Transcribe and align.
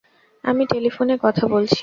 আমি 0.43 0.63
টেলিফোনে 0.65 1.15
কথা 1.21 1.43
বলছি। 1.47 1.79